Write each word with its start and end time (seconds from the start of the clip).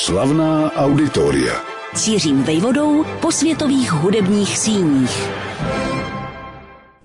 Slavná 0.00 0.72
auditoria. 0.72 1.54
Cířím 1.94 2.42
vejvodou 2.42 3.04
po 3.22 3.32
světových 3.32 3.92
hudebních 3.92 4.58
síních. 4.58 5.30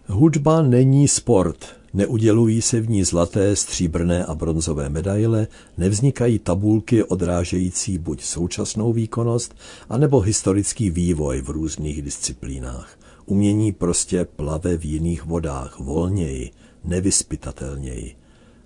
Hudba 0.07 0.61
není 0.61 1.07
sport. 1.07 1.65
Neudělují 1.93 2.61
se 2.61 2.81
v 2.81 2.89
ní 2.89 3.03
zlaté, 3.03 3.55
stříbrné 3.55 4.25
a 4.25 4.35
bronzové 4.35 4.89
medaile, 4.89 5.47
nevznikají 5.77 6.39
tabulky 6.39 7.03
odrážející 7.03 7.97
buď 7.97 8.23
současnou 8.23 8.93
výkonnost, 8.93 9.55
anebo 9.89 10.19
historický 10.19 10.89
vývoj 10.89 11.41
v 11.41 11.49
různých 11.49 12.01
disciplínách. 12.01 12.99
Umění 13.25 13.71
prostě 13.71 14.25
plave 14.25 14.77
v 14.77 14.85
jiných 14.85 15.25
vodách, 15.25 15.79
volněji, 15.79 16.51
nevyspytatelněji 16.83 18.15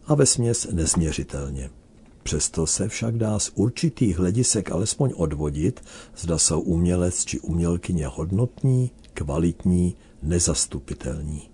a 0.06 0.16
ve 0.16 0.26
směs 0.26 0.68
nezměřitelně. 0.72 1.70
Přesto 2.28 2.68
se 2.68 2.88
však 2.88 3.18
dá 3.18 3.40
z 3.40 3.52
určitých 3.56 4.18
hledisek 4.18 4.72
alespoň 4.72 5.14
odvodit, 5.16 5.82
zda 6.18 6.38
jsou 6.38 6.60
umělec 6.60 7.26
či 7.26 7.40
umělkyně 7.40 8.08
hodnotní, 8.08 8.92
kvalitní, 9.14 9.96
nezastupitelní. 10.24 11.50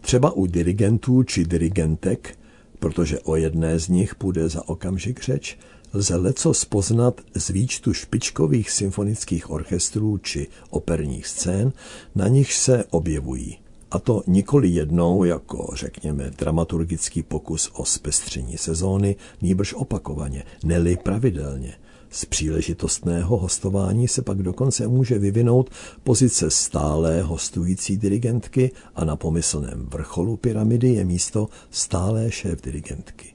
Třeba 0.00 0.30
u 0.30 0.46
dirigentů 0.46 1.22
či 1.22 1.44
dirigentek, 1.44 2.38
protože 2.78 3.20
o 3.20 3.36
jedné 3.36 3.78
z 3.78 3.88
nich 3.88 4.14
bude 4.20 4.48
za 4.48 4.68
okamžik 4.68 5.22
řeč, 5.22 5.58
lze 5.94 6.16
leco 6.16 6.54
spoznat 6.54 7.20
z 7.34 7.50
výčtu 7.50 7.92
špičkových 7.92 8.70
symfonických 8.70 9.50
orchestrů 9.50 10.18
či 10.18 10.48
operních 10.70 11.26
scén, 11.26 11.72
na 12.14 12.28
nich 12.28 12.52
se 12.54 12.84
objevují. 12.90 13.63
A 13.94 13.98
to 13.98 14.22
nikoli 14.26 14.68
jednou, 14.68 15.24
jako 15.24 15.70
řekněme 15.74 16.30
dramaturgický 16.38 17.22
pokus 17.22 17.70
o 17.72 17.84
zpestření 17.84 18.58
sezóny, 18.58 19.16
nýbrž 19.42 19.74
opakovaně, 19.74 20.44
neli 20.64 20.96
pravidelně. 20.96 21.74
Z 22.10 22.24
příležitostného 22.24 23.36
hostování 23.36 24.08
se 24.08 24.22
pak 24.22 24.38
dokonce 24.38 24.88
může 24.88 25.18
vyvinout 25.18 25.70
pozice 26.04 26.50
stálé 26.50 27.22
hostující 27.22 27.96
dirigentky 27.96 28.70
a 28.94 29.04
na 29.04 29.16
pomyslném 29.16 29.86
vrcholu 29.86 30.36
pyramidy 30.36 30.88
je 30.88 31.04
místo 31.04 31.48
stálé 31.70 32.30
šéf 32.30 32.62
dirigentky. 32.62 33.34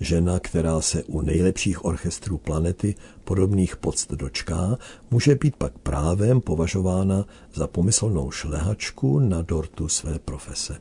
Žena, 0.00 0.40
která 0.40 0.80
se 0.80 1.04
u 1.04 1.20
nejlepších 1.20 1.84
orchestrů 1.84 2.38
planety 2.38 2.94
podobných 3.24 3.76
poct 3.76 4.12
dočká, 4.12 4.78
může 5.10 5.34
být 5.34 5.56
pak 5.56 5.78
právem 5.78 6.40
považována 6.40 7.24
za 7.54 7.66
pomyslnou 7.66 8.30
šlehačku 8.30 9.18
na 9.18 9.42
dortu 9.42 9.88
své 9.88 10.18
profese. 10.18 10.76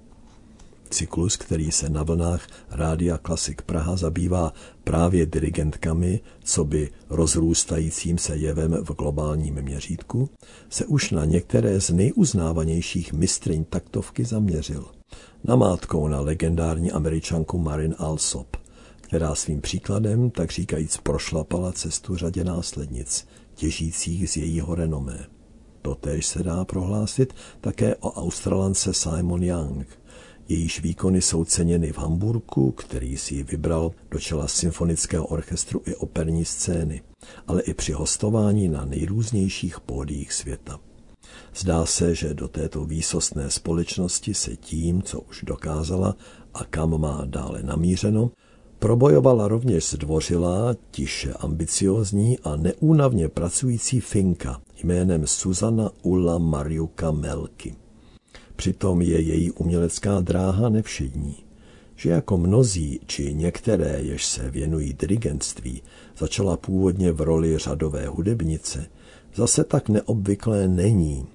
Cyklus, 0.90 1.38
který 1.38 1.72
se 1.72 1.90
na 1.90 2.04
vlnách 2.04 2.48
Rádia 2.72 3.18
Klasik 3.18 3.62
Praha 3.62 3.96
zabývá 3.96 4.54
právě 4.84 5.26
dirigentkami, 5.26 6.20
co 6.44 6.64
by 6.64 6.90
rozrůstajícím 7.10 8.18
se 8.18 8.36
jevem 8.36 8.78
v 8.84 8.96
globálním 8.96 9.62
měřítku, 9.62 10.30
se 10.70 10.86
už 10.86 11.12
na 11.12 11.26
některé 11.26 11.82
z 11.82 11.90
nejuznávanějších 11.90 13.14
mistryň 13.14 13.64
taktovky 13.64 14.26
zaměřil. 14.26 14.86
Namátkou 15.44 16.08
na 16.08 16.22
legendární 16.22 16.92
američanku 16.92 17.58
Marin 17.58 17.96
Alsop, 17.98 18.58
která 19.14 19.36
svým 19.36 19.62
příkladem, 19.62 20.30
tak 20.30 20.52
říkajíc, 20.52 20.98
prošlapala 20.98 21.72
cestu 21.72 22.16
řadě 22.16 22.44
následnic, 22.44 23.28
těžících 23.56 24.30
z 24.30 24.38
jejího 24.38 24.76
renomé. 24.76 25.28
Totéž 25.82 26.26
se 26.26 26.44
dá 26.44 26.66
prohlásit 26.66 27.34
také 27.62 27.96
o 27.96 28.12
australance 28.12 28.94
Simon 28.94 29.44
Young, 29.44 30.00
jejíž 30.50 30.82
výkony 30.82 31.22
jsou 31.22 31.46
ceněny 31.46 31.92
v 31.92 31.98
Hamburku, 31.98 32.72
který 32.72 33.18
si 33.18 33.36
ji 33.36 33.44
vybral 33.44 33.92
do 34.12 34.20
čela 34.20 34.48
symfonického 34.48 35.26
orchestru 35.26 35.82
i 35.86 35.96
operní 35.96 36.46
scény, 36.46 37.02
ale 37.48 37.62
i 37.62 37.74
při 37.74 37.92
hostování 37.92 38.68
na 38.68 38.86
nejrůznějších 38.86 39.80
pódiích 39.80 40.34
světa. 40.34 40.80
Zdá 41.56 41.86
se, 41.86 42.16
že 42.16 42.34
do 42.34 42.48
této 42.48 42.86
výsostné 42.86 43.50
společnosti 43.50 44.34
se 44.34 44.56
tím, 44.56 45.02
co 45.02 45.22
už 45.22 45.44
dokázala 45.44 46.16
a 46.54 46.64
kam 46.64 47.02
má 47.02 47.26
dále 47.26 47.64
namířeno, 47.64 48.32
Probojovala 48.84 49.48
rovněž 49.48 49.90
zdvořilá, 49.90 50.76
tiše 50.92 51.34
ambiciozní 51.34 52.40
a 52.40 52.56
neúnavně 52.56 53.30
pracující 53.30 54.00
Finka 54.00 54.62
jménem 54.84 55.28
Susana 55.28 55.92
Ulla 56.02 56.38
Mariuka 56.38 57.12
Melky. 57.12 57.76
Přitom 58.56 59.02
je 59.02 59.22
její 59.22 59.52
umělecká 59.52 60.22
dráha 60.22 60.70
nevšední, 60.70 61.36
že 61.96 62.10
jako 62.10 62.38
mnozí 62.38 63.00
či 63.06 63.34
některé, 63.34 64.00
jež 64.02 64.26
se 64.26 64.52
věnují 64.52 64.94
dirigentství, 64.94 65.82
začala 66.18 66.58
původně 66.58 67.12
v 67.12 67.22
roli 67.22 67.58
řadové 67.58 68.08
hudebnice, 68.08 68.86
zase 69.36 69.64
tak 69.64 69.90
neobvyklé 69.90 70.68
není. 70.68 71.28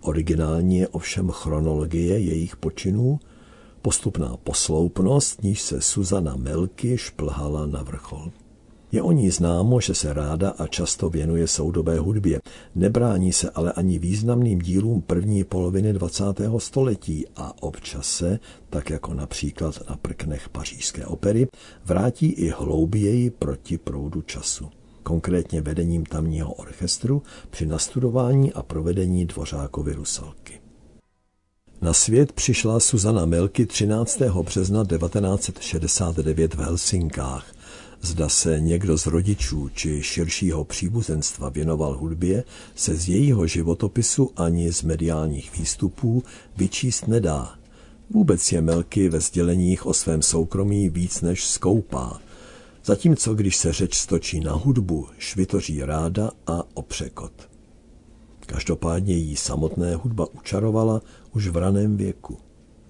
Originální 0.00 0.78
je 0.78 0.88
ovšem 0.88 1.28
chronologie 1.28 2.18
jejich 2.18 2.56
počinů, 2.56 3.20
postupná 3.82 4.36
posloupnost, 4.36 5.42
níž 5.42 5.62
se 5.62 5.80
Suzana 5.80 6.36
Melky 6.36 6.98
šplhala 6.98 7.66
na 7.66 7.82
vrchol. 7.82 8.30
Je 8.92 9.02
o 9.02 9.12
ní 9.12 9.30
známo, 9.30 9.80
že 9.80 9.94
se 9.94 10.12
ráda 10.12 10.50
a 10.50 10.66
často 10.66 11.10
věnuje 11.10 11.46
soudobé 11.46 11.98
hudbě. 11.98 12.40
Nebrání 12.74 13.32
se 13.32 13.50
ale 13.50 13.72
ani 13.72 13.98
významným 13.98 14.58
dílům 14.58 15.02
první 15.02 15.44
poloviny 15.44 15.92
20. 15.92 16.24
století 16.58 17.26
a 17.36 17.62
občas 17.62 18.06
se, 18.06 18.38
tak 18.70 18.90
jako 18.90 19.14
například 19.14 19.88
na 19.90 19.96
prknech 19.96 20.48
pařížské 20.48 21.06
opery, 21.06 21.48
vrátí 21.84 22.26
i 22.26 22.48
hlouběji 22.48 23.30
proti 23.30 23.78
proudu 23.78 24.22
času. 24.22 24.68
Konkrétně 25.02 25.62
vedením 25.62 26.04
tamního 26.04 26.52
orchestru 26.52 27.22
při 27.50 27.66
nastudování 27.66 28.52
a 28.52 28.62
provedení 28.62 29.26
Dvořákovy 29.26 29.92
Rusalky. 29.92 30.59
Na 31.82 31.92
svět 31.92 32.32
přišla 32.32 32.80
Suzana 32.80 33.26
Melky 33.26 33.66
13. 33.66 34.20
března 34.42 34.84
1969 34.84 36.54
v 36.54 36.58
Helsinkách. 36.58 37.54
Zda 38.00 38.28
se 38.28 38.60
někdo 38.60 38.98
z 38.98 39.06
rodičů 39.06 39.68
či 39.68 40.02
širšího 40.02 40.64
příbuzenstva 40.64 41.48
věnoval 41.48 41.96
hudbě, 41.96 42.44
se 42.74 42.96
z 42.96 43.08
jejího 43.08 43.46
životopisu 43.46 44.30
ani 44.36 44.72
z 44.72 44.82
mediálních 44.82 45.58
výstupů 45.58 46.22
vyčíst 46.56 47.08
nedá. 47.08 47.54
Vůbec 48.10 48.52
je 48.52 48.60
Melky 48.60 49.08
ve 49.08 49.20
sděleních 49.20 49.86
o 49.86 49.94
svém 49.94 50.22
soukromí 50.22 50.88
víc 50.88 51.20
než 51.20 51.44
skoupá. 51.46 52.20
Zatímco 52.84 53.34
když 53.34 53.56
se 53.56 53.72
řeč 53.72 53.94
stočí 53.94 54.40
na 54.40 54.52
hudbu, 54.52 55.06
švitoří 55.18 55.82
ráda 55.82 56.30
a 56.46 56.62
opřekot. 56.74 57.32
Každopádně 58.46 59.14
jí 59.14 59.36
samotné 59.36 59.94
hudba 59.94 60.26
učarovala 60.32 61.02
už 61.34 61.48
v 61.48 61.56
raném 61.56 61.96
věku. 61.96 62.38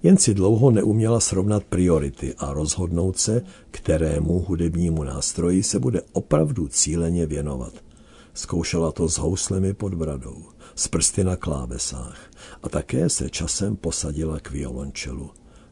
Jen 0.02 0.16
si 0.16 0.34
dlouho 0.34 0.70
neuměla 0.70 1.20
srovnat 1.20 1.64
priority 1.64 2.34
a 2.38 2.52
rozhodnout 2.52 3.18
se, 3.18 3.42
kterému 3.70 4.38
hudebnímu 4.38 5.04
nástroji 5.04 5.62
se 5.62 5.78
bude 5.78 6.02
opravdu 6.12 6.68
cíleně 6.68 7.26
věnovat. 7.26 7.72
Zkoušela 8.34 8.92
to 8.92 9.08
s 9.08 9.18
houslemi 9.18 9.74
pod 9.74 9.94
bradou, 9.94 10.44
s 10.74 10.88
prsty 10.88 11.24
na 11.24 11.36
klávesách 11.36 12.30
a 12.62 12.68
také 12.68 13.08
se 13.08 13.30
časem 13.30 13.76
posadila 13.76 14.40
k 14.40 14.50
violončelu. 14.50 15.30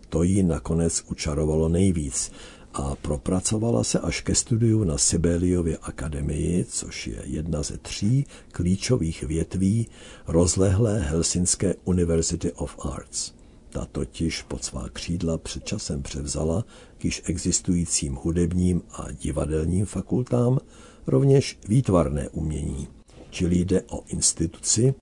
To 0.09 0.23
jí 0.23 0.43
nakonec 0.43 1.03
učarovalo 1.11 1.69
nejvíc 1.69 2.33
a 2.79 2.95
propracovala 2.95 3.85
se 3.85 3.99
až 3.99 4.21
ke 4.21 4.35
studiu 4.35 4.85
na 4.85 4.99
Sibeliově 4.99 5.79
akademii, 5.83 6.65
což 6.65 7.07
je 7.07 7.23
jedna 7.25 7.63
ze 7.63 7.79
tří 7.79 8.27
klíčových 8.53 9.23
větví 9.23 9.89
rozlehlé 10.27 11.01
Helsinské 11.01 11.75
University 11.85 12.53
of 12.53 12.87
Arts. 12.87 13.33
Ta 13.71 13.85
totiž 13.93 14.43
pod 14.43 14.65
svá 14.65 14.89
křídla 14.89 15.39
před 15.39 15.65
časem 15.65 16.03
převzala 16.03 16.65
k 16.99 17.05
již 17.05 17.23
existujícím 17.25 18.15
hudebním 18.15 18.83
a 18.93 19.13
divadelním 19.13 19.87
fakultám 19.87 20.59
rovněž 21.07 21.59
výtvarné 21.69 22.29
umění, 22.29 22.89
čili 23.31 23.57
jde 23.57 23.83
o 23.83 24.05
instituci, 24.07 24.95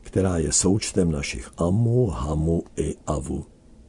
která 0.00 0.38
je 0.38 0.52
součtem 0.52 1.10
našich 1.10 1.50
amu, 1.56 2.06
hamu 2.06 2.64
i 2.76 2.94
avu. 3.06 3.46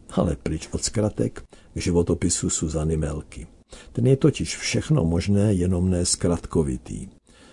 Ale 0.09 0.35
pryč 0.35 0.69
od 0.71 0.83
zkratek 0.83 1.43
k 1.73 1.77
životopisu 1.77 2.49
Suzany 2.49 2.97
Melky. 2.97 3.47
Ten 3.91 4.07
je 4.07 4.17
totiž 4.17 4.57
všechno 4.57 5.03
možné, 5.03 5.53
jenom 5.53 5.89
ne 5.89 6.05
zkratkovitý. 6.05 7.07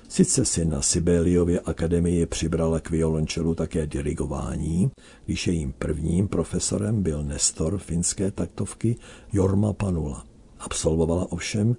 Sice 0.09 0.45
si 0.45 0.65
na 0.65 0.83
Sibeliově 0.83 1.61
akademii 1.61 2.27
přibrala 2.27 2.81
k 2.81 2.91
violončelu 2.91 3.55
také 3.55 3.87
dirigování, 3.87 4.91
když 5.25 5.47
jejím 5.47 5.73
prvním 5.73 6.29
profesorem 6.29 7.03
byl 7.03 7.23
Nestor 7.23 7.79
finské 7.79 8.31
taktovky 8.31 8.97
Jorma 9.33 9.73
Panula. 9.73 10.25
Absolvovala 10.59 11.33
ovšem 11.33 11.77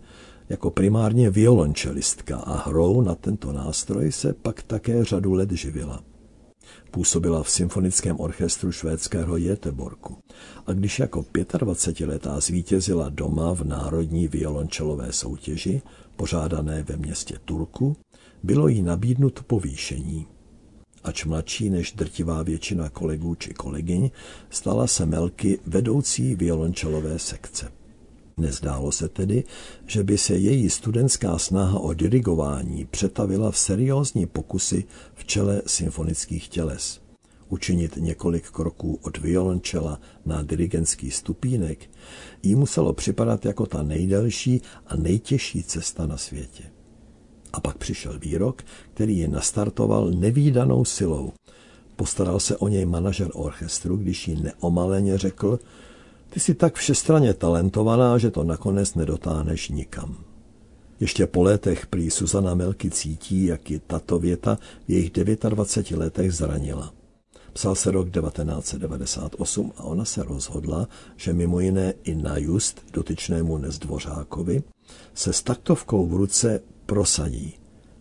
jako 0.50 0.72
primárně 0.72 1.30
violončelistka 1.30 2.38
a 2.38 2.70
hrou 2.70 3.02
na 3.02 3.16
tento 3.16 3.52
nástroj 3.52 4.12
se 4.12 4.34
pak 4.34 4.64
také 4.64 5.04
řadu 5.04 5.34
let 5.34 5.52
živila. 5.52 6.04
Působila 6.92 7.44
v 7.44 7.50
symfonickém 7.50 8.20
orchestru 8.20 8.72
švédského 8.72 9.38
Jeteborku 9.38 10.18
a 10.68 10.74
když 10.74 11.00
jako 11.00 11.22
25-letá 11.22 12.40
zvítězila 12.40 13.10
doma 13.10 13.54
v 13.54 13.64
národní 13.64 14.28
violončelové 14.28 15.14
soutěži, 15.14 15.82
pořádané 16.16 16.84
ve 16.84 16.98
městě 16.98 17.38
Turku, 17.46 17.98
bylo 18.44 18.68
jí 18.68 18.82
nabídnuto 18.82 19.44
povýšení. 19.44 20.28
Ač 21.04 21.26
mladší 21.26 21.70
než 21.70 21.92
drtivá 21.92 22.44
většina 22.44 22.90
kolegů 22.90 23.36
či 23.36 23.54
kolegyň, 23.54 24.10
stala 24.50 24.88
se 24.88 25.06
Melky 25.06 25.60
vedoucí 25.66 26.36
violončelové 26.36 27.20
sekce. 27.20 27.81
Nezdálo 28.38 28.92
se 28.92 29.10
tedy, 29.10 29.44
že 29.86 30.04
by 30.04 30.18
se 30.18 30.36
její 30.36 30.70
studentská 30.70 31.38
snaha 31.38 31.80
o 31.80 31.94
dirigování 31.94 32.86
přetavila 32.86 33.52
v 33.52 33.58
seriózní 33.58 34.26
pokusy 34.26 34.84
v 35.14 35.26
čele 35.26 35.62
symfonických 35.66 36.50
těles. 36.50 37.02
Učinit 37.50 37.98
několik 37.98 38.50
kroků 38.50 39.00
od 39.02 39.18
violončela 39.18 40.00
na 40.26 40.42
dirigentský 40.42 41.12
stupínek 41.12 41.90
jí 42.44 42.56
muselo 42.56 42.94
připadat 42.94 43.46
jako 43.46 43.66
ta 43.66 43.84
nejdelší 43.84 44.62
a 44.88 44.96
nejtěžší 44.96 45.64
cesta 45.64 46.08
na 46.08 46.18
světě. 46.18 46.64
A 47.54 47.60
pak 47.60 47.78
přišel 47.78 48.20
výrok, 48.20 48.64
který 48.94 49.18
je 49.18 49.28
nastartoval 49.28 50.12
nevýdanou 50.12 50.86
silou. 50.86 51.32
Postaral 51.96 52.40
se 52.40 52.58
o 52.58 52.68
něj 52.68 52.86
manažer 52.86 53.30
orchestru, 53.34 53.98
když 53.98 54.28
jí 54.28 54.42
neomaleně 54.42 55.18
řekl, 55.18 55.60
ty 56.34 56.40
jsi 56.40 56.54
tak 56.54 56.76
všestranně 56.76 57.34
talentovaná, 57.34 58.18
že 58.18 58.32
to 58.32 58.44
nakonec 58.44 58.96
nedotáhneš 58.96 59.70
nikam. 59.70 60.18
Ještě 61.00 61.28
po 61.28 61.44
letech 61.44 61.86
prý 61.86 62.10
Suzana 62.10 62.56
Melky 62.56 62.90
cítí, 62.90 63.46
jak 63.46 63.72
ji 63.72 63.80
tato 63.80 64.20
věta 64.20 64.58
v 64.88 64.92
jejich 64.92 65.12
29 65.12 65.98
letech 65.98 66.34
zranila. 66.34 66.94
Psal 67.54 67.76
se 67.76 67.92
rok 67.92 68.10
1998 68.10 69.72
a 69.78 69.84
ona 69.84 70.06
se 70.06 70.24
rozhodla, 70.24 70.88
že 71.16 71.34
mimo 71.34 71.60
jiné 71.60 71.94
i 72.04 72.16
na 72.16 72.38
just 72.38 72.82
dotyčnému 72.94 73.58
nezdvořákovi 73.58 74.64
se 75.14 75.34
s 75.34 75.44
taktovkou 75.44 76.08
v 76.08 76.14
ruce 76.14 76.60
prosadí. 76.86 77.54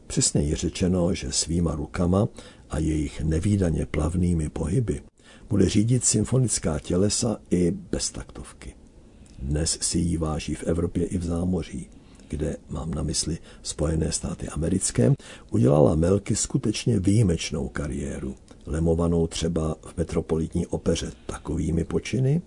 Přesně 0.06 0.40
je 0.40 0.56
řečeno, 0.56 1.14
že 1.14 1.32
svýma 1.32 1.74
rukama 1.74 2.28
a 2.70 2.78
jejich 2.78 3.20
nevýdaně 3.20 3.86
plavnými 3.86 4.48
pohyby 4.48 5.02
bude 5.50 5.68
řídit 5.68 6.04
symfonická 6.04 6.78
tělesa 6.78 7.36
i 7.50 7.70
bez 7.70 8.10
taktovky. 8.10 8.74
Dnes 9.38 9.78
si 9.80 9.98
ji 9.98 10.16
váží 10.16 10.54
v 10.54 10.64
Evropě 10.64 11.04
i 11.04 11.18
v 11.18 11.24
zámoří, 11.24 11.86
kde, 12.28 12.56
mám 12.68 12.90
na 12.90 13.02
mysli 13.02 13.38
Spojené 13.62 14.12
státy 14.12 14.48
americké, 14.48 15.12
udělala 15.50 15.94
Melky 15.94 16.36
skutečně 16.36 17.00
výjimečnou 17.00 17.68
kariéru, 17.68 18.34
lemovanou 18.66 19.26
třeba 19.26 19.76
v 19.82 19.96
metropolitní 19.96 20.66
opeře 20.66 21.12
takovými 21.26 21.84
počiny, 21.84 22.42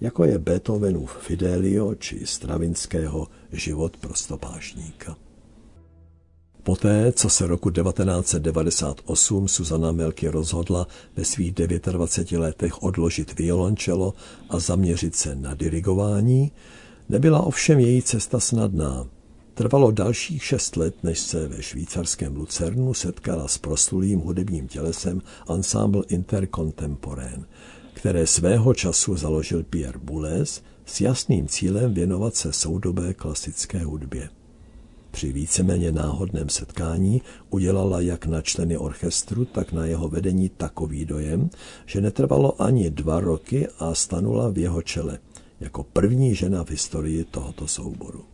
jako 0.00 0.24
je 0.24 0.38
Beethovenův 0.38 1.18
Fidelio 1.20 1.94
či 1.94 2.26
Stravinského 2.26 3.28
Život 3.52 3.96
pro 3.96 4.14
stopášníka. 4.14 5.16
Poté, 6.66 7.12
co 7.12 7.28
se 7.28 7.46
roku 7.46 7.70
1998 7.70 9.48
Suzana 9.48 9.92
Melky 9.92 10.28
rozhodla 10.28 10.86
ve 11.16 11.24
svých 11.24 11.54
29 11.54 12.38
letech 12.38 12.82
odložit 12.82 13.38
violončelo 13.38 14.14
a 14.50 14.58
zaměřit 14.58 15.16
se 15.16 15.34
na 15.34 15.54
dirigování, 15.54 16.52
nebyla 17.08 17.40
ovšem 17.40 17.80
její 17.80 18.02
cesta 18.02 18.40
snadná. 18.40 19.06
Trvalo 19.54 19.90
dalších 19.90 20.44
šest 20.44 20.76
let, 20.76 20.94
než 21.02 21.18
se 21.18 21.48
ve 21.48 21.62
švýcarském 21.62 22.36
Lucernu 22.36 22.94
setkala 22.94 23.48
s 23.48 23.58
proslulým 23.58 24.20
hudebním 24.20 24.68
tělesem 24.68 25.22
Ensemble 25.50 26.02
Intercontemporain, 26.08 27.46
které 27.94 28.26
svého 28.26 28.74
času 28.74 29.16
založil 29.16 29.62
Pierre 29.62 29.98
Boulez 29.98 30.62
s 30.86 31.00
jasným 31.00 31.48
cílem 31.48 31.94
věnovat 31.94 32.34
se 32.34 32.52
soudobé 32.52 33.14
klasické 33.14 33.84
hudbě. 33.84 34.28
Při 35.16 35.32
víceméně 35.32 35.92
náhodném 35.92 36.48
setkání 36.48 37.22
udělala 37.50 38.00
jak 38.00 38.26
na 38.26 38.42
členy 38.42 38.76
orchestru, 38.76 39.44
tak 39.44 39.72
na 39.72 39.86
jeho 39.86 40.08
vedení 40.08 40.48
takový 40.48 41.04
dojem, 41.04 41.50
že 41.86 42.00
netrvalo 42.00 42.62
ani 42.62 42.90
dva 42.90 43.20
roky 43.20 43.68
a 43.78 43.94
stanula 43.94 44.50
v 44.50 44.58
jeho 44.58 44.82
čele 44.82 45.18
jako 45.60 45.82
první 45.84 46.34
žena 46.34 46.64
v 46.64 46.70
historii 46.70 47.24
tohoto 47.24 47.66
souboru. 47.66 48.24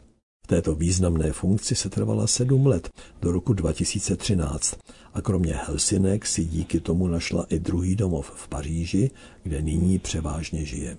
V 0.44 0.46
této 0.46 0.74
významné 0.74 1.32
funkci 1.32 1.74
se 1.74 1.88
trvala 1.88 2.26
sedm 2.26 2.66
let, 2.66 2.90
do 3.20 3.32
roku 3.32 3.52
2013 3.52 4.74
a 5.14 5.20
kromě 5.20 5.54
Helsinek 5.54 6.26
si 6.26 6.44
díky 6.44 6.80
tomu 6.80 7.08
našla 7.08 7.46
i 7.48 7.58
druhý 7.58 7.96
domov 7.96 8.32
v 8.34 8.48
Paříži, 8.48 9.10
kde 9.42 9.62
nyní 9.62 9.98
převážně 9.98 10.64
žije. 10.64 10.96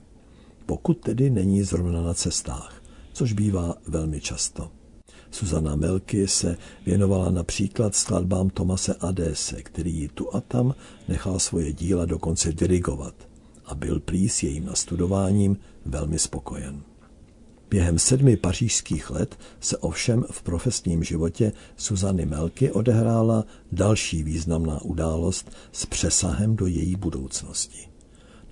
Pokud 0.65 0.93
tedy 0.93 1.29
není 1.29 1.63
zrovna 1.63 2.01
na 2.01 2.13
cestách, 2.13 2.81
což 3.13 3.33
bývá 3.33 3.75
velmi 3.87 4.21
často. 4.21 4.82
Suzana 5.33 5.75
Melky 5.75 6.27
se 6.27 6.57
věnovala 6.85 7.31
například 7.31 7.95
skladbám 7.95 8.49
Tomase 8.49 8.93
Adese, 8.93 9.63
který 9.63 10.07
tu 10.07 10.35
a 10.35 10.41
tam 10.41 10.75
nechal 11.07 11.39
svoje 11.39 11.73
díla 11.73 12.05
dokonce 12.05 12.51
dirigovat 12.51 13.15
a 13.65 13.75
byl 13.75 13.99
prý 13.99 14.29
s 14.29 14.43
jejím 14.43 14.65
nastudováním 14.65 15.57
velmi 15.85 16.19
spokojen. 16.19 16.81
Během 17.69 17.99
sedmi 17.99 18.37
pařížských 18.37 19.09
let 19.09 19.39
se 19.59 19.77
ovšem 19.77 20.25
v 20.31 20.43
profesním 20.43 21.03
životě 21.03 21.51
Suzany 21.77 22.25
Melky 22.25 22.71
odehrála 22.71 23.45
další 23.71 24.23
významná 24.23 24.81
událost 24.81 25.51
s 25.71 25.85
přesahem 25.85 26.55
do 26.55 26.67
její 26.67 26.95
budoucnosti. 26.95 27.92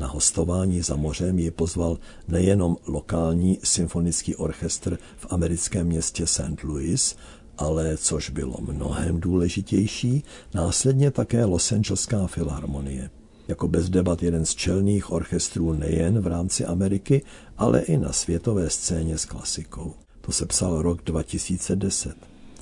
Na 0.01 0.07
hostování 0.07 0.81
za 0.81 0.95
mořem 0.95 1.39
ji 1.39 1.51
pozval 1.51 1.97
nejenom 2.27 2.77
lokální 2.87 3.59
symfonický 3.63 4.35
orchestr 4.35 4.97
v 5.17 5.27
americkém 5.29 5.87
městě 5.87 6.27
St. 6.27 6.63
Louis, 6.63 7.15
ale, 7.57 7.97
což 7.97 8.29
bylo 8.29 8.57
mnohem 8.61 9.19
důležitější, 9.19 10.23
následně 10.53 11.11
také 11.11 11.45
Los 11.45 11.71
Angeleská 11.71 12.27
filharmonie. 12.27 13.09
Jako 13.47 13.67
bez 13.67 13.89
debat 13.89 14.23
jeden 14.23 14.45
z 14.45 14.55
čelných 14.55 15.11
orchestrů 15.11 15.73
nejen 15.73 16.19
v 16.19 16.27
rámci 16.27 16.65
Ameriky, 16.65 17.21
ale 17.57 17.81
i 17.81 17.97
na 17.97 18.11
světové 18.11 18.69
scéně 18.69 19.17
s 19.17 19.25
klasikou. 19.25 19.93
To 20.21 20.31
se 20.31 20.45
psal 20.45 20.81
rok 20.81 21.01
2010 21.05 22.15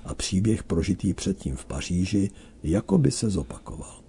a 0.05 0.13
příběh 0.13 0.63
prožitý 0.63 1.13
předtím 1.13 1.55
v 1.55 1.65
Paříži 1.65 2.29
jako 2.63 2.97
by 2.97 3.11
se 3.11 3.29
zopakoval. 3.29 4.08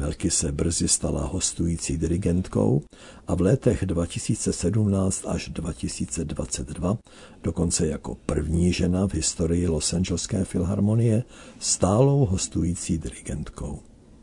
Melky 0.00 0.30
se 0.30 0.52
brzy 0.52 0.88
stala 0.88 1.26
hostující 1.26 1.98
dirigentkou 1.98 2.82
a 3.26 3.34
v 3.34 3.40
letech 3.40 3.86
2017 3.86 5.24
až 5.26 5.48
2022 5.48 6.98
dokonce 7.42 7.86
jako 7.86 8.14
první 8.26 8.72
žena 8.72 9.08
v 9.08 9.14
historii 9.14 9.68
Los 9.68 9.92
Angeleské 9.92 10.44
filharmonie 10.44 11.24
stálou 11.58 12.26
hostující 12.26 12.98
dirigentkou. 12.98 13.80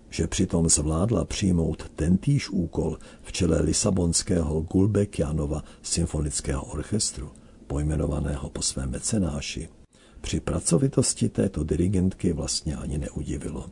Že 0.10 0.28
přitom 0.28 0.70
zvládla 0.70 1.26
přijmout 1.26 1.90
tentýž 1.96 2.50
úkol 2.50 2.98
v 3.22 3.32
čele 3.32 3.62
Lisabonského 3.62 4.62
Gulbekjanova 4.62 5.64
symfonického 5.82 6.66
orchestru, 6.66 7.32
pojmenovaného 7.68 8.50
po 8.50 8.62
svém 8.62 8.92
mecenáši, 8.92 9.70
při 10.22 10.40
pracovitosti 10.40 11.30
této 11.30 11.64
dirigentky 11.64 12.34
vlastně 12.34 12.76
ani 12.76 12.98
neudivilo. 12.98 13.70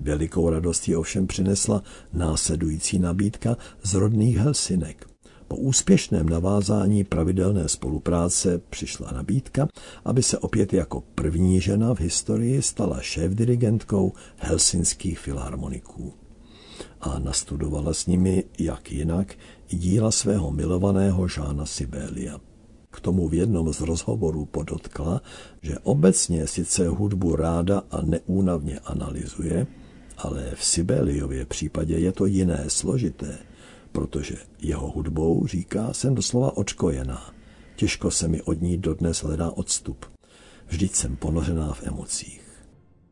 Velikou 0.00 0.50
radost 0.50 0.88
ji 0.88 0.96
ovšem 0.96 1.26
přinesla 1.26 1.82
následující 2.12 2.98
nabídka 2.98 3.56
z 3.82 3.94
rodných 3.94 4.36
Helsinek. 4.36 5.06
Po 5.48 5.56
úspěšném 5.56 6.28
navázání 6.28 7.04
pravidelné 7.04 7.68
spolupráce 7.68 8.60
přišla 8.70 9.12
nabídka, 9.12 9.68
aby 10.04 10.22
se 10.22 10.38
opět 10.38 10.72
jako 10.72 11.00
první 11.14 11.60
žena 11.60 11.94
v 11.94 12.00
historii 12.00 12.62
stala 12.62 13.00
šéf-dirigentkou 13.00 14.12
helsinských 14.36 15.18
filharmoniků. 15.18 16.12
A 17.00 17.18
nastudovala 17.18 17.94
s 17.94 18.06
nimi, 18.06 18.44
jak 18.58 18.92
jinak, 18.92 19.34
i 19.68 19.76
díla 19.76 20.10
svého 20.10 20.50
milovaného 20.50 21.28
Žána 21.28 21.66
Sibélia. 21.66 22.40
K 22.90 23.00
tomu 23.00 23.28
v 23.28 23.34
jednom 23.34 23.72
z 23.72 23.80
rozhovorů 23.80 24.44
podotkla, 24.44 25.22
že 25.62 25.78
obecně 25.78 26.46
sice 26.46 26.88
hudbu 26.88 27.36
ráda 27.36 27.82
a 27.90 28.02
neúnavně 28.02 28.78
analyzuje, 28.78 29.66
ale 30.22 30.52
v 30.54 30.64
Sibeliově 30.64 31.46
případě 31.46 31.98
je 31.98 32.12
to 32.12 32.26
jiné, 32.26 32.64
složité, 32.68 33.38
protože 33.92 34.34
jeho 34.58 34.90
hudbou, 34.90 35.46
říká, 35.46 35.92
jsem 35.92 36.14
doslova 36.14 36.56
očkojená. 36.56 37.34
Těžko 37.76 38.10
se 38.10 38.28
mi 38.28 38.42
od 38.42 38.62
ní 38.62 38.78
dodnes 38.78 39.22
hledá 39.22 39.50
odstup. 39.50 40.06
Vždyť 40.66 40.94
jsem 40.94 41.16
ponořená 41.16 41.72
v 41.72 41.82
emocích. 41.86 42.42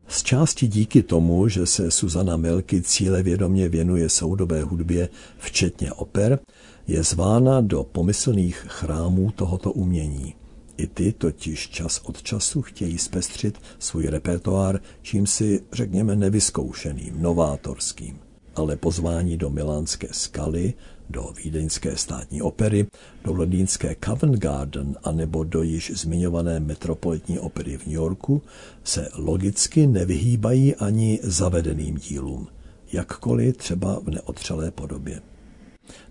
Z 0.07 0.23
části 0.23 0.67
díky 0.67 1.03
tomu, 1.03 1.47
že 1.47 1.65
se 1.65 1.91
Suzana 1.91 2.37
Melky 2.37 2.81
cílevědomě 2.81 3.69
věnuje 3.69 4.09
soudobé 4.09 4.63
hudbě, 4.63 5.09
včetně 5.37 5.93
oper, 5.93 6.39
je 6.87 7.03
zvána 7.03 7.61
do 7.61 7.83
pomyslných 7.83 8.65
chrámů 8.67 9.31
tohoto 9.31 9.71
umění. 9.71 10.35
I 10.79 10.87
ty 10.87 11.11
totiž 11.11 11.69
čas 11.69 12.01
od 12.03 12.23
času 12.23 12.61
chtějí 12.61 12.97
zpestřit 12.97 13.61
svůj 13.79 14.05
repertoár 14.05 14.79
čím 15.01 15.27
si, 15.27 15.63
řekněme, 15.73 16.15
nevyzkoušeným, 16.15 17.21
novátorským. 17.21 18.19
ale 18.55 18.75
pozvání 18.75 19.37
do 19.37 19.49
milánské 19.49 20.07
skaly, 20.11 20.73
do 21.09 21.33
vídeňské 21.43 21.97
státní 21.97 22.41
opery, 22.41 22.87
do 23.23 23.33
londýnské 23.33 23.95
Covent 24.05 24.35
Garden 24.35 24.95
a 25.03 25.11
nebo 25.11 25.43
do 25.43 25.63
již 25.63 25.91
zmiňované 25.95 26.59
metropolitní 26.59 27.39
opery 27.39 27.77
v 27.77 27.85
New 27.85 27.95
Yorku 27.95 28.41
se 28.83 29.09
logicky 29.15 29.87
nevyhýbají 29.87 30.75
ani 30.75 31.19
zavedeným 31.23 31.97
dílům, 31.97 32.47
jakkoliv 32.93 33.57
třeba 33.57 33.99
v 34.03 34.09
neotřelé 34.09 34.71
podobě. 34.71 35.21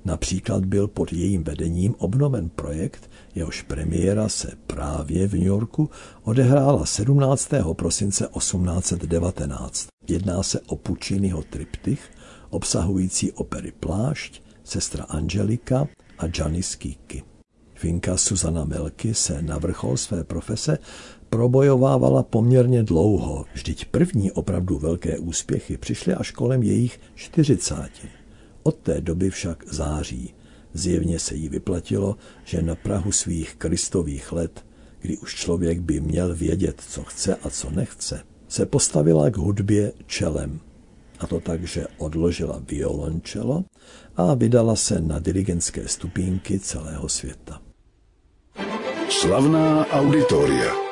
Například 0.04 0.64
byl 0.64 0.88
pod 0.88 1.12
jejím 1.12 1.44
vedením 1.44 1.94
obnoven 1.99 2.49
projekt, 2.49 3.11
jehož 3.35 3.62
premiéra 3.62 4.28
se 4.28 4.52
právě 4.66 5.28
v 5.28 5.32
New 5.32 5.47
Yorku 5.47 5.90
odehrála 6.23 6.87
17. 6.87 7.50
prosince 7.73 8.28
1819. 8.38 9.88
Jedná 10.08 10.42
se 10.42 10.61
o 10.61 10.76
Pucciniho 10.76 11.42
triptych, 11.42 12.11
obsahující 12.50 13.32
opery 13.32 13.73
Plášť, 13.80 14.42
Sestra 14.64 15.04
Angelika 15.04 15.88
a 16.18 16.26
Gianni 16.26 16.62
Schicchi. 16.62 17.23
Finka 17.75 18.16
Susana 18.16 18.64
Melky 18.64 19.14
se 19.14 19.42
na 19.42 19.58
vrchol 19.58 19.97
své 19.97 20.25
profese 20.25 20.78
probojovávala 21.30 22.23
poměrně 22.23 22.82
dlouho, 22.82 23.44
vždyť 23.54 23.85
první 23.85 24.32
opravdu 24.32 24.78
velké 24.78 25.18
úspěchy 25.18 25.76
přišly 25.76 26.14
až 26.14 26.30
kolem 26.30 26.62
jejich 26.62 27.00
čtyřicáti. 27.14 28.08
Od 28.69 28.77
té 28.77 29.01
doby 29.01 29.31
však 29.31 29.65
září. 29.73 30.35
Zjevně 30.73 31.19
se 31.19 31.35
jí 31.35 31.49
vyplatilo, 31.49 32.17
že 32.45 32.63
na 32.63 32.75
Prahu 32.75 33.13
svých 33.13 33.55
kristových 33.57 34.33
let, 34.33 34.65
kdy 35.01 35.19
už 35.19 35.35
člověk 35.35 35.81
by 35.81 36.01
měl 36.01 36.35
vědět, 36.35 36.83
co 36.89 37.05
chce 37.05 37.35
a 37.35 37.51
co 37.51 37.71
nechce, 37.71 38.23
se 38.49 38.67
postavila 38.67 39.31
k 39.31 39.37
hudbě 39.37 39.93
čelem. 40.07 40.61
A 41.19 41.27
to 41.27 41.41
tak, 41.41 41.65
že 41.65 41.87
odložila 41.99 42.63
violončelo 42.69 43.65
a 44.17 44.35
vydala 44.35 44.77
se 44.77 45.01
na 45.01 45.19
dirigentské 45.19 45.89
stupínky 45.89 46.61
celého 46.61 47.09
světa. 47.09 47.61
Slavná 49.09 49.87
auditoria. 49.87 50.88